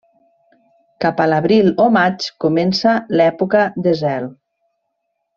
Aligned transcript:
Cap 1.03 1.19
a 1.25 1.27
l'abril 1.33 1.67
o 1.85 1.85
maig 1.97 2.25
comença 2.45 2.93
l'època 3.19 3.61
de 3.89 3.93
zel. 4.03 4.27